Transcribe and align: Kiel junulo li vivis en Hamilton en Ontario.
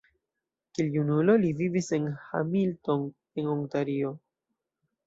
Kiel 0.71 0.87
junulo 0.99 1.35
li 1.43 1.51
vivis 1.61 1.91
en 1.99 2.09
Hamilton 2.25 3.05
en 3.43 3.53
Ontario. 3.61 4.17